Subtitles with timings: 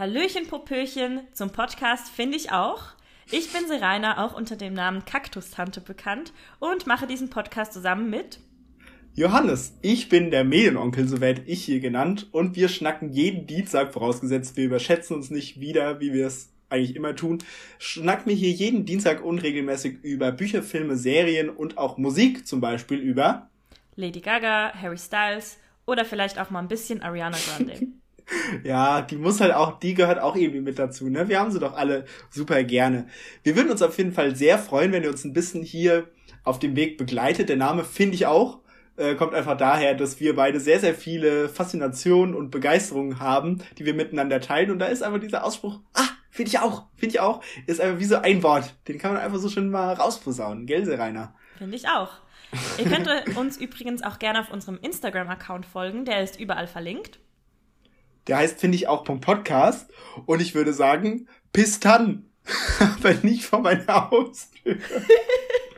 [0.00, 2.80] Hallöchen, Popöchen zum Podcast finde ich auch.
[3.30, 8.40] Ich bin Serena, auch unter dem Namen Kaktustante bekannt und mache diesen Podcast zusammen mit
[9.14, 9.76] Johannes.
[9.82, 14.56] Ich bin der Medienonkel, so werde ich hier genannt, und wir schnacken jeden Dienstag, vorausgesetzt
[14.56, 17.42] wir überschätzen uns nicht wieder, wie wir es eigentlich immer tun,
[17.78, 23.00] schnacken wir hier jeden Dienstag unregelmäßig über Bücher, Filme, Serien und auch Musik, zum Beispiel
[23.00, 23.50] über
[23.96, 27.88] Lady Gaga, Harry Styles oder vielleicht auch mal ein bisschen Ariana Grande.
[28.64, 31.28] Ja, die muss halt auch, die gehört auch irgendwie mit dazu, ne?
[31.28, 33.06] Wir haben sie doch alle super gerne.
[33.42, 36.08] Wir würden uns auf jeden Fall sehr freuen, wenn ihr uns ein bisschen hier
[36.44, 37.48] auf dem Weg begleitet.
[37.48, 38.60] Der Name finde ich auch,
[38.96, 43.86] äh, kommt einfach daher, dass wir beide sehr, sehr viele Faszinationen und Begeisterungen haben, die
[43.86, 44.70] wir miteinander teilen.
[44.70, 47.98] Und da ist einfach dieser Ausspruch, ah, finde ich auch, finde ich auch, ist einfach
[47.98, 48.74] wie so ein Wort.
[48.88, 51.34] Den kann man einfach so schön mal rausposaunen, gell, Rainer?
[51.56, 52.10] Finde ich auch.
[52.78, 57.20] Ihr könnt uns übrigens auch gerne auf unserem Instagram-Account folgen, der ist überall verlinkt.
[58.26, 59.90] Der heißt, finde ich, auch Podcast.
[60.26, 62.26] Und ich würde sagen, Pistan.
[62.78, 64.76] Aber nicht vor meiner Haustür.